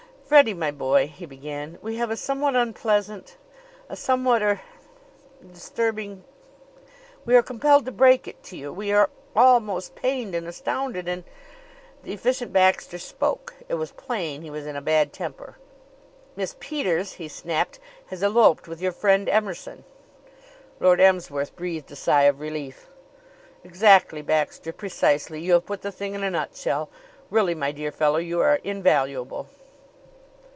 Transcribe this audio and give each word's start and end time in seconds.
"Freddie, 0.31 0.53
my 0.53 0.71
boy," 0.71 1.07
he 1.07 1.25
began, 1.25 1.77
"we 1.81 1.97
have 1.97 2.09
a 2.09 2.15
somewhat 2.15 2.55
unpleasant 2.55 3.35
a 3.89 3.97
somewhat 3.97 4.41
er 4.41 4.61
disturbing 5.51 6.23
We 7.25 7.35
are 7.35 7.43
compelled 7.43 7.83
to 7.85 7.91
break 7.91 8.29
it 8.29 8.41
to 8.43 8.55
you. 8.55 8.71
We 8.71 8.93
are 8.93 9.09
all 9.35 9.59
most 9.59 9.93
pained 9.93 10.33
and 10.33 10.47
astounded; 10.47 11.09
and" 11.09 11.25
The 12.03 12.13
Efficient 12.13 12.53
Baxter 12.53 12.97
spoke. 12.97 13.55
It 13.67 13.73
was 13.73 13.91
plain 13.91 14.41
he 14.41 14.49
was 14.49 14.65
in 14.65 14.77
a 14.77 14.81
bad 14.81 15.11
temper. 15.11 15.57
"Miss 16.37 16.55
Peters," 16.61 17.15
he 17.15 17.27
snapped, 17.27 17.79
"has 18.05 18.23
eloped 18.23 18.69
with 18.69 18.79
your 18.79 18.93
friend 18.93 19.27
Emerson." 19.27 19.83
Lord 20.79 21.01
Emsworth 21.01 21.53
breathed 21.57 21.91
a 21.91 21.95
sigh 21.97 22.23
of 22.23 22.39
relief. 22.39 22.87
"Exactly, 23.65 24.21
Baxter. 24.21 24.71
Precisely! 24.71 25.41
You 25.41 25.51
have 25.51 25.65
put 25.65 25.81
the 25.81 25.91
thing 25.91 26.13
in 26.15 26.23
a 26.23 26.31
nutshell. 26.31 26.87
Really, 27.29 27.53
my 27.53 27.73
dear 27.73 27.91
fellow, 27.91 28.17
you 28.17 28.39
are 28.39 28.61
invaluable." 28.63 29.49